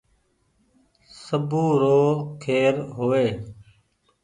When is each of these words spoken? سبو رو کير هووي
سبو 1.23 1.65
رو 1.81 2.01
کير 2.43 2.75
هووي 2.95 3.27